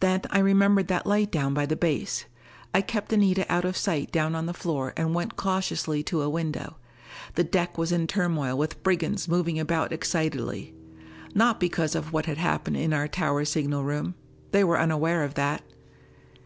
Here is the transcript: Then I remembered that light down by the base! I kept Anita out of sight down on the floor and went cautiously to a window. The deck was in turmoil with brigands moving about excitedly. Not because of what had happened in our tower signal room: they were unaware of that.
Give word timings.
Then 0.00 0.22
I 0.30 0.38
remembered 0.38 0.88
that 0.88 1.04
light 1.06 1.30
down 1.30 1.52
by 1.52 1.66
the 1.66 1.76
base! 1.76 2.24
I 2.72 2.80
kept 2.80 3.12
Anita 3.12 3.44
out 3.52 3.66
of 3.66 3.76
sight 3.76 4.10
down 4.10 4.34
on 4.34 4.46
the 4.46 4.54
floor 4.54 4.94
and 4.96 5.14
went 5.14 5.36
cautiously 5.36 6.02
to 6.04 6.22
a 6.22 6.30
window. 6.30 6.78
The 7.34 7.44
deck 7.44 7.76
was 7.76 7.92
in 7.92 8.06
turmoil 8.06 8.56
with 8.56 8.82
brigands 8.82 9.28
moving 9.28 9.58
about 9.58 9.92
excitedly. 9.92 10.72
Not 11.34 11.60
because 11.60 11.94
of 11.94 12.14
what 12.14 12.24
had 12.24 12.38
happened 12.38 12.78
in 12.78 12.94
our 12.94 13.08
tower 13.08 13.44
signal 13.44 13.84
room: 13.84 14.14
they 14.52 14.64
were 14.64 14.80
unaware 14.80 15.22
of 15.22 15.34
that. 15.34 15.62